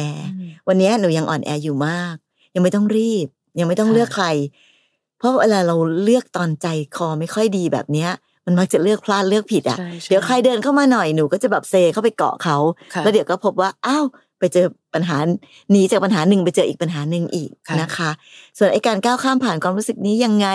[0.68, 2.14] วันนี้หนูยังอ่อนแออยู่มาก
[2.54, 3.26] ยังไม่ต้องรีบ
[3.58, 4.26] ยังไม่ต้องค่ะเลือกใคร
[5.18, 8.10] เพราะเวลาเราเลือกตอนใจคอไม่ค่อยดีแบบเนี้ย
[8.46, 12.56] มันมักจะเลือกพลาดเลือกผิดอะใช่ใช่เดี๋ยวใครเดินเข้ามาหน่อยหนูก็จะแบบเซเข้าไปเกาะเขา
[12.94, 14.04] ค่ะแล้วเดี๋ยวก็พบว่าอ้าว
[14.38, 15.16] ไปเจอปัญหา
[15.70, 18.10] หนีจากปัญหาหนึ่งไปเจออีกปัญหาหนึ่งอีกค่ะนะคะ
[18.58, 20.48] ส่วนไอ้การก้าวข้ามผ่านความรู้สึกนี้ยังไง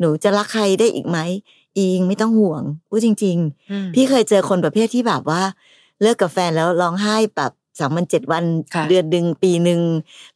[0.00, 1.18] หนูจะรักใครได้อีกไหม
[1.78, 5.42] อิงไม่ต้องห่วงพูดจริงๆอืมพี่เคยเจอคนประเภทที่แบบว่า
[6.02, 9.80] เลิกกับแฟนแล้วร้องไห้แบบ สามวันเจ็ดวันค่ะเดือนหนึ่งปีหนึ่ง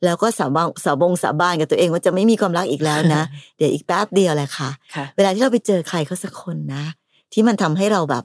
[0.04, 3.22] แล้วก็สาบานสาบงสาบานกับตัวเองว่าจะไม่มีความรักอีกแล้วนะ
[3.56, 6.84] เดี๋ยวอีกแป๊บเดียวแหละค่ะค่ะเวลาที่เราไปเจอใครเขาสักคนนะ
[7.32, 8.24] ที่มันทำให้เราแบบ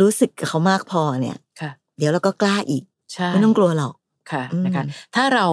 [0.00, 3.94] รู้สึกกับเขามากพอเนี่ยค่ะเดี๋ยวเราก็กล้าอีกใช่ไม่ต้องกลัวหรอก
[4.30, 5.46] ค่ะอืมนะคะถ้าเรา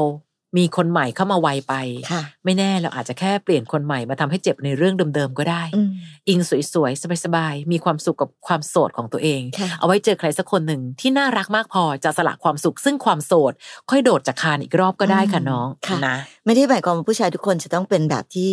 [0.57, 1.73] มีคนใหม่เข้ามาไวไป
[2.11, 5.89] ค่ะไม่แน่เราอาจจะแค่เปลี่ยนคนใหม่มาทำให้เจ็บในเรื่องเดิมๆก็ได้อืม
[6.29, 6.39] อิง
[6.73, 13.53] สวยๆสบายๆมีความสุขกับความโสดของตัวเองค่ะเอาไว้เจอใครสักคนหนึ่งที่น่ารักมากพอจะสละความสุข ซึ่งความโสด
[13.89, 18.51] ค่อยโดดจากคานอีกรอบก็ได้ค่ะอืมน้องค่ะนะไม่ได้หมายความว่าผู้ชายทุกคนจะต้องเป็นแบบที่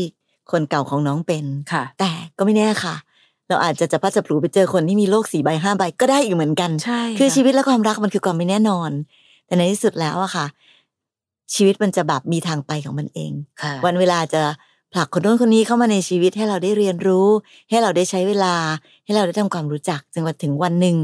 [0.51, 2.95] คนเก่าของน้องเป็นค่ะ แต่ก็ไม่แน่ค่ะ
[3.49, 8.91] เราอาจจะจะพัดจะปลูไปเจอคนที่มีโรคสี่ใบห้าใบก็ได้อีกเหมือนกันใช่คือชีวิตและความรักมันคือความไม่แน่นอน
[9.47, 10.47] แต่ในที่สุดแล้วอะค่ะ
[11.55, 13.33] ชีวิตมันจะแบบมีทางไปของมันเอง
[13.63, 14.43] ค่ะวันเวลาจะ
[14.93, 17.29] ผลักคนโน้นคนนี้เข้ามาในชีวิตให้เราได้เรียนรู้
[17.71, 18.55] ให้เราได้ใช้เวลา
[19.05, 20.97] ให้เราได้ทำความรู้จักจนกว่าถึงวันหนึ่ง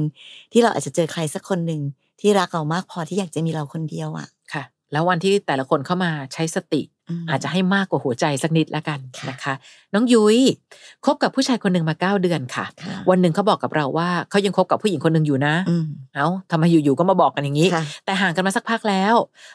[0.53, 1.81] ที่เราอาจจะเจอใครสักคนหนึ่ง
[2.21, 6.87] ที่รักเรามากพอที่อยากจะมีเราคนเดียวอะค่ะ แล้ววันที่แต่ละคนเข้ามาใช้สติม
[7.31, 9.55] อาจจะให้มากกว่าหัวใจสักนิดละกันค่ะนะคะ
[9.95, 10.39] น้องยุ้ย
[11.05, 19.15] คบกับผู้ชายคนหนึ่งมาเก้าเดือนค่ะค่ะ วันหนึ่งเขาบอกกับเราว่าเขายังคบกับผู้หญิงคนหนึ่งอยู่นะอืมเอ้าทำไมอยู่ๆก็มาบอกกันอย่างนี้ค่ะแต่ห่างกันมาสักพักแล้ว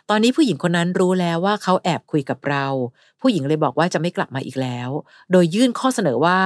[0.09, 2.65] ตอนนี้ผู้หญิงคนนั้นรู้แล้วว่าเขาแอบคุยกับเรา
[3.21, 4.89] ผู้หญิงเลยบอกว่าจะไม่กลับมาอีกแล้ว
[5.31, 6.37] โดยยื่นข้อเสนอว่า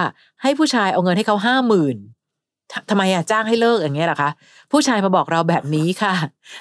[0.41, 1.97] ให้ผู้ชายเอาเงินให้เขาห้าหมื่น
[2.89, 4.31] ทำไมอะจ้างให้เลิกอย่างเงี้ยเหรอคะ
[4.71, 6.13] ผู้ชายมาบอกเราแบบนี้ค่ะ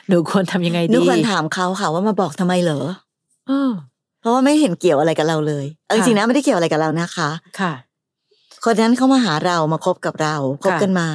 [0.09, 2.80] หนูควรทำยังไงหนูดีควรถามเขาค่ะว่ามาบอกทำไมเหรอ
[3.48, 3.70] เออ
[4.24, 7.72] เพราะว่าไม่เห็นเกี่ยวอะไรกับเราเลยเอาจค่ะริงๆนะไม่ได้เกี่ยวอะไรกับเรานะคะค่ะ
[8.64, 11.08] คนนั้นเขามาหาเรามาคบกับเราคบกันมา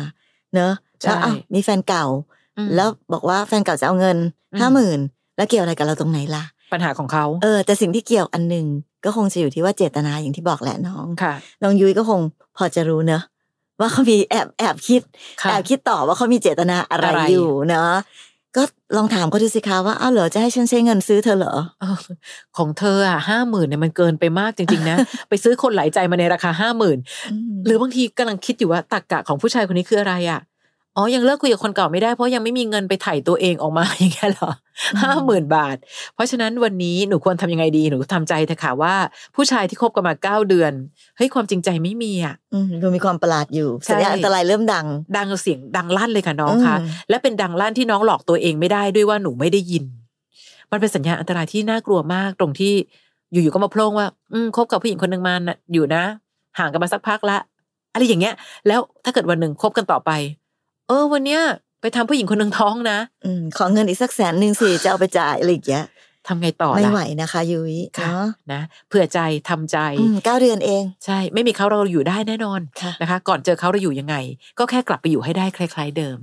[0.55, 2.05] เนอะใช่แล้วอ้าวมีแฟนเก่า
[2.57, 4.17] อืมแล้วบอกว่าแฟนเก่าจะเอาเงิน
[4.53, 4.99] อืมห้าหมื่น
[5.37, 6.43] แล้วเกี่ยวอะไรกับเราตรงไหนล่ะ
[6.73, 8.65] ปัญหาของเขาเออแต่สิ่งที่เกี่ยวอันหนึ่ง
[9.05, 12.19] ก็คงจะอยู่ที่ว่าเจตนาอย่างที่บอกแหละน้องค่ะน้องยุ้ยก็คง
[12.57, 13.23] พอจะรู้เนอะ
[13.79, 15.01] ว่าเขามีแอบแอบคิด
[15.41, 17.91] ค่ะแอบคิดต่อว่าเขามีเจตนาอะไรอะไรอยู่เนอะ
[18.55, 18.63] ก็
[18.97, 21.95] ลองถามเขาดูสิคะว่าอ้าวเหรอจะให้ฉันใช้เงินซื้อเธอเหรอเออ
[22.57, 24.97] ของเธออะห้าหมื่นเนี่ยมันเกินไปมากจริง ๆ นะ
[25.29, 26.97] ไปซื้อคนหลายใจมาในราคาห้าหมื่น
[27.65, 30.39] หรือบางทีกำลังคิดอยู่ว่าตักกะของผู้ชายคนนี้คืออะไรอะ
[30.99, 34.51] อ๋อ ยังเลิกคุยกับคนเก่าไม่ได้เพราะยังไม่มีเงินไปไถ่ตัวเองออกมาอย่างเงี้ยเหรอ
[34.93, 35.77] อืมห้าหมื่นบาท
[36.15, 38.95] เพราะฉะนั้นวันนี้หนูควรทำยังไงดีหนูทำใจเถอะค่ะว่า
[39.35, 40.71] ผู้ชายที่คบกันมาเก้าเดือน
[41.17, 49.83] เฮ้ยความจริงใจไม่มีอะอืมดูมีความประหลาดอยู่ใช่สัญญาณอันตรายเริ่มดัง ดังเสียงดังลั่นเลยค่ะน้องคะอืมและเป็นดังลั่นที่น้องหลอกตัวเองไม่ได้ด้วยว่าหนูไม่ได้ยิน
[50.71, 52.73] มันเป็นสัญญาณอันตรายที่น่ากลัวมากตรงที่
[53.31, 56.03] อยู่ๆก็มาโพล่งว่า อืมคบกับผู้หญิงคนหนึ่งมาน่ะอยู่นะ
[56.59, 57.37] ห่างกันมาสักพักละ
[57.93, 58.35] อะไรอย่างเงี้ย
[58.67, 60.11] แล้วถ้าเกิดวันหนึ่งคบกันต่อไป
[60.89, 61.41] เออวันเนี้ย
[61.81, 65.85] ไปทำผู้หญิงคนหนึ่งท้องนะ อืมขอเงินอีกสักแสนหนึ่งสิจะเอาไปจ่ายอะไรอย่างเงี้ย
[66.27, 74.15] ทำไงต่อไม่ล่ะไหวนะคะยุ้ยค่ะเนาะนะเผื่อใจทำใจอืมเก้าเดือนเอง ใช่ ไม่มีเขาเราอยู่ได้แน่นอนค่ะนะคะ ก่อนเจอเขาเราอยู่ยังไง
[74.59, 76.17] ก็แค่กลับไปอยู่ให้ได้คล้าย ๆ เดิม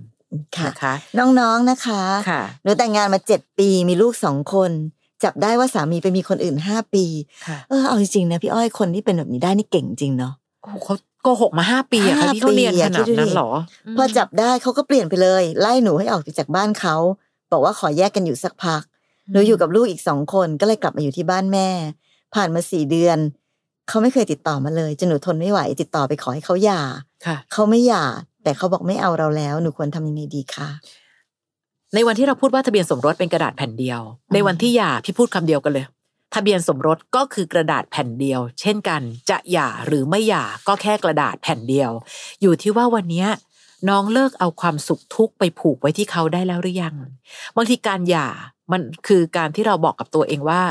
[0.57, 4.71] ค่ะนะคะน้องๆนะคะค่ะหนูแต่งงานมาเจ็ดปีมีลูกสองคน
[5.25, 7.05] จับได้ว่าสามีไปมีคนอื่นห้าปี
[7.47, 10.46] ค่ะเออเอาจริงๆนะพี่อ้อยคนที่เป็นแบบนี้ได้นี่เก่งจริงเนาะโอ้โห
[10.85, 13.51] เขาโกหกมาห้าปีอะค่ะห้าที่เขาเรียนปีขอะนาดคิดดูดินั้นเหรอ
[13.97, 16.97] พอจับได้เขาก็เปลี่ยนไปเลย ไล่หนูให้ออกไปจากบ้านเขา
[17.53, 18.83] บอกว่าขอแยกกันอยู่สักพัก
[19.33, 21.69] หนูอยู่กับลูกอีกสองคนก็เลยกลับมาอยู่ที่บ้านแม่
[22.35, 23.19] ผ่านมาสี่เดือน
[23.89, 26.81] เขาไม่เคยติดต่อมาเลยจนหนูทนไม่ไหว ติดต่อไปขอให้เขาหย่า
[27.27, 28.05] ค่ะเขาไม่หย่า
[28.43, 30.69] แต่เขาบอกไม่เอาเราแล้ว หนูควรทำยังไงดีคะ
[31.95, 34.01] ในวันที่เราพูดว่าทะเบียนสมรสเป็นกระดาษแผ่นเดียว
[34.35, 35.85] ในวันที่หย่าพี่พูดคำเดียวกันเลย
[36.35, 41.91] ทะเบียนสมรสก็คือกระดาษแผ่นเดียว เช่นกัน จะหย่าหรือไม่หย่าก็แค่กระดาษแผ่นเดียว
[42.43, 43.27] อยู่ที่ว่าวันนี้
[43.89, 46.97] น้องเลิกเอาความสุขทุกข์ไปผูกไว้ที่เขาได้แล้วหรือยัง
[47.57, 48.29] บางทีการหย่า
[48.73, 50.63] มันคือการที่เราบอกกับตัวเองว่า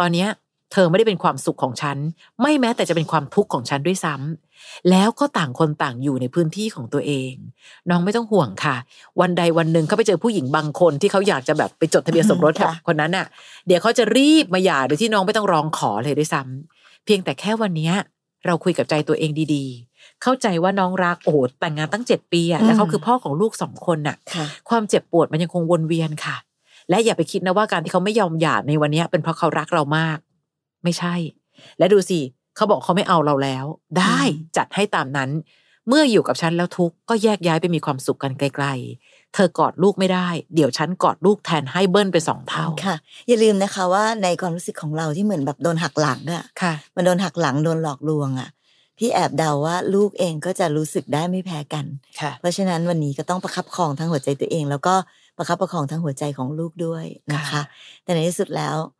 [0.00, 0.26] ตอนนี้
[0.72, 1.96] เธอไม่ได้เป็นความสุขของฉัน
[2.42, 7.32] ไม่แม้แต่จะเป็นความทุกข์ของฉันด้วยซ้ำแล้วก็ต่างคนต่างอยู่ในพื้นที่ของตัวเอง
[7.90, 8.76] น้องไม่ต้องห่วงค่ะ
[9.20, 13.26] วันใดวันหนึ่งเขาไปเจอผู้หญิงบางคนที่เขาอยากจะแบบไปจดทะเบียนสมรสกับค่ะคนนั้นน่ะ
[13.66, 17.94] เดี๋ยวเขาจะรีบมาหย่าโดยที่น้องไม่ต้องร้องขอเลยด้วยซ้ำเพียงแต่แค่วันเนี้ย
[18.46, 26.36] เราคุยกับใจตัวเองดีๆ เข้าใจว่าน้องรักโอ้โหแต่งงานตั้งเจ็ดปีอะแล้วเขาคือพ่อของลูกสองคนน่ะค่ะ ความเจ็บปวดมันยังคงวนเวียนค่ะ
[26.90, 30.18] และอย่าไปคิดนะว่าการที่เขาไม่ยอมหย่าในวันเนี้ยเป็นเพราะเขารักเรามาก
[30.84, 31.14] ไม่ใช่
[31.78, 32.20] และดูสิ
[32.56, 33.64] เขาบอกเขาไม่เอาเราแล้ว
[33.98, 35.30] ได้อืมจัดให้ตามนั้น
[35.88, 42.96] เมื่ออยู่กับฉันแล้วทุกข์ก็แยกย้ายไปมีความสุขกันไกลๆเธอกอดลูกไม่ได้ เดี๋ยวฉันกอดลูกแทนให้เบิ้ลไปสองเท่าค่ะ
[43.28, 48.48] อย่าลืมนะคะว่าในความรู้สึกของเราที่เหมือนแบบโดนหักหลังอะค่ะ มันโดนหักหลังโดนหลอกลวงอะ
[48.98, 51.84] พี่แอบเดาว่าลูกเองก็จะรู้สึกได้ไม่แพ้กัน
[52.20, 54.94] ค่ะ เพราะฉะนั้นวันนี้ก็ต้องประคับประคองทั้งหัวใจตัวเอง แล้วก็
[55.38, 57.62] ประคับประคองทั้งหัวใจของลูกด้วยนะคะค่ะ
[58.04, 58.97] แต่ในที่สุดแล้วเอา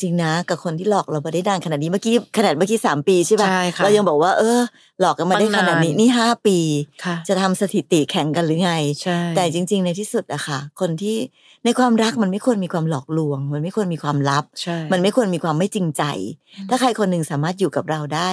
[0.00, 4.60] จริงนะกับคนที่หลอกเรามาได้นานขนาดนี้เมื่อกี้ขนาดเมื่อกี้สามปีใช่ปะใช่ค่ะเรายังบอกว่า เออ
[5.00, 6.58] หลอกกันมาได้ขนาดนี้ตั้งนานนี่ห้าปี
[7.04, 11.16] ค่ะจะทำสถิติแข่งกันหรือไงใช่แต่จริง ๆ ในที่สุดอะค่ะ คนที่
[11.64, 16.04] ในความรักมันไม่ควรมีความหลอกลวง มันไม่ควรมีความลับใช่มันไม่ควรมีความไม่จริงใจ
[16.56, 18.30] อืมถ้าใครคนหนึ่งสามารถอยู่กับเราได้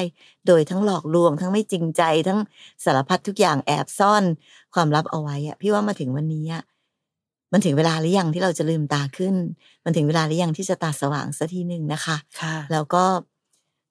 [0.47, 2.39] โดยทั้งหลอกลวง ทั้งไม่จริงใจ ทั้ง
[2.83, 4.23] สารพัดทุกอย่างแอบซ่อน
[4.73, 6.63] ความลับเอาไว้อะพี่ว่ามาถึงวันนี้อะ
[7.51, 9.35] มันถึงเวลาหรือยังที่เราจะลืมตาขึ้น
[9.85, 13.03] มันถึงเวลาหรือยังที่จะตาสว่างสักทีหนึ่งนะคะค่ะแล้วก็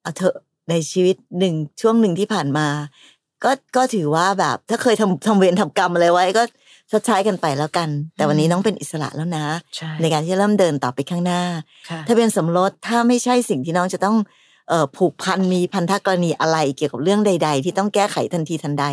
[0.01, 0.35] เอาเถอะ
[0.69, 2.67] ในชีวิตหนึ่งช่วงหนึ่งที่ผ่านมา
[3.43, 6.43] ก็ก็ถือว่าแบบ ถ้าเคยทำทำเวรทำกรรมอะไรไว้ก็
[6.91, 11.41] ชดใช้กันไปแล้วกัน แต่วันนี้อืมน้องเป็นอิสระแล้วนะใช่ในการที่จะเริ่มเดินต่อไปข้างหน้า
[11.89, 14.17] ค่ะทะเบียนสมรสถ้าไม่ใช่สิ่งที่น้องจะต้อง
[14.69, 18.85] เอ่อผูกพันมีพันธกรณีอะไรเกี่ยวกับเรื่องใด ๆ ที่ต้องแก้ไขทันทีทันใด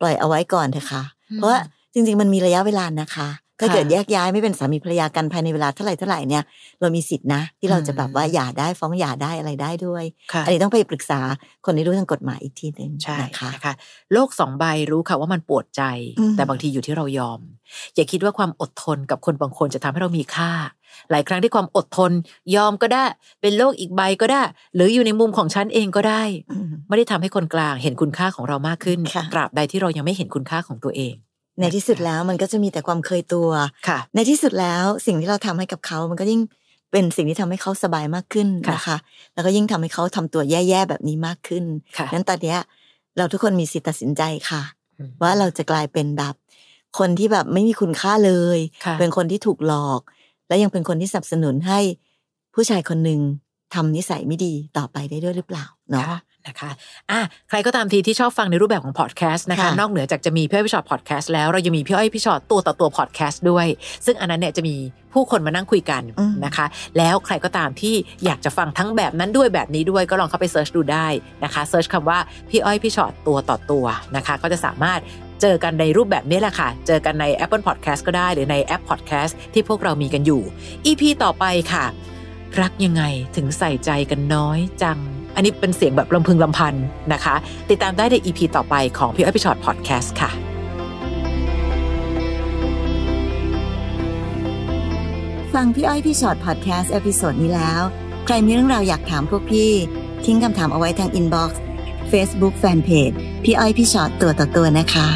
[0.00, 1.58] ปล่อยเอาไว้ก่อนเถอะค่ะอืมเพราะว่า
[1.94, 3.28] จริง ๆ มันมีระยะเวลานะคะ
[3.60, 6.42] ถ้าค่ะเกิดแยกย้ายไม่เป็นสามีภรรยากันภายในเวลาเท่าไหร่เท่าไหร่เนี่ย
[6.80, 11.20] เรามีสิทธินะ ที่เราจะแบบว่าหย่าได้ฟ้องหย่าได้อะไรได้ด้วยค่ะอันนี้ต้องไปปรึกษา
[11.66, 13.74] คนที่รู้ทางกฎหมายอีกทีหนึ่งใช่นะคะนะคะ
[14.12, 15.82] โลกสองใบรู้ค่ะว่ามันปวดใจ
[16.18, 17.40] อืมแต่บางทีอยู่ที่เรายอม
[17.94, 20.52] อย่าคิดว่าความอดทนกับคนบางคนจะทำให้เรามีค่า
[21.10, 22.12] หลายครั้งที่ความอดทน
[22.56, 23.04] ยอมก็ได้
[23.40, 24.42] เป็นโลกอีกใบก็ได้
[24.74, 31.14] หรืออยู่ในมุมของฉันเองก็ได้อืมไม่ได้ทำให้คนกลางเห็นคุณค่าของเรามากขึ้นค่ะตราบใดที่เรายังไม่เห็นคุณค่าของตัวเอง
[31.60, 33.48] ในที่สุดแล้วมันก็จะมีแต่ความเคยตัว
[33.88, 36.40] ค่ะ ในที่สุดแล้วสิ่งที่เราทำให้กับเขามันก็ยิ่ง
[36.92, 38.96] เป็นสิ่งที่ทำให้เขาสบายมากขึ้นค่ะนะคะ
[39.34, 41.64] แล้วก็ยิ่งทำให้เขาทำตัวแย่ๆแบบนี้มากขึ้น
[41.96, 42.58] ค่ะนั้นตอนเนี้ย
[43.16, 44.62] เราทุกคนมีสิทธิ์ตัดสินใจค่ะ
[44.98, 46.34] อืมว่าเราจะกลายเป็นแบบ
[46.98, 50.00] คนที่แบบไม่มีคุณค่าเลยค่ะเป็นคนที่ถูกหลอก
[50.48, 51.80] และยังเป็นคนที่สนับสนุนให้
[52.54, 53.20] ผู้ชายคนหนึ่ง
[53.74, 56.70] ทำนิสัยไม่ดีต่อไปได้ด้วยหรือเปล่าเนาะค่ะ นะคะ
[57.10, 63.66] อะใครก็ตามทีที่ชอบฟังในรูปแบบของพอดแคสต์นะคะค่ะนอกเหนือจากจะมีพี่อ้อยพี่ชอตพอดแคสต์แล้วเรายังมีพี่อ้อยพี่ชอตตัวต่อตัวพอดแคสต์ด้วย
[64.06, 64.76] ซึ่งอันนั้นเนี่ยจะมี
[65.14, 66.66] ผู้คนมานั่งคุยกันอืมนะคะ
[66.98, 71.06] แล้วใครก็ตามที่อยากจะฟังทั้งแบบนั้นด้วยแบบนี้ด้วยก็ลองเข้าไป search ดูได้
[71.44, 72.18] นะคะ search คำว่า
[72.50, 75.00] พี่อ้อยพี่ฉอดตัวต่อตัวนะคะ ก็จะสามารถ
[75.40, 80.42] เจอกันในรูปแบบนี้แหละค่ะ เจอกันใน Apple Podcast ก็ได้หรือในแอป Podcast ที่พวกเรามีกันอยู่
[80.86, 81.84] EP ต่อไปค่ะ
[82.60, 83.02] รักยังไง
[83.36, 84.98] ถึงใส่ใจกันน้อยจัง
[85.34, 86.74] อันนี้เป็นเสียงแบบลำพึงลำพัน
[87.12, 87.34] นะคะ
[87.70, 90.30] ติดตามได้ใน EP ต่อไปของพี่อ้อยพี่ฉอดพอดแคสต์ค่ะ
[95.54, 97.82] ฟังพี่อ้อยพี่ฉอดพอดแคสต์ episode นี้แล้ว
[98.26, 99.70] ใครมีเรื่องราวอยากถามพวกพี่
[100.24, 101.62] ทิ้งคำถามเอาไว้ทาง inbox
[102.08, 103.10] เฟซบุ๊กแฟนเพจ
[103.44, 105.08] พี่อ้อยพี่ฉอดตัวต่อตัวนะคะ